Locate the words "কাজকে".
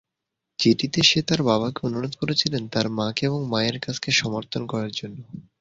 3.79-4.09